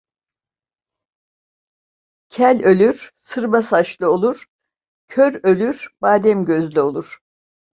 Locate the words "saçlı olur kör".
3.61-5.39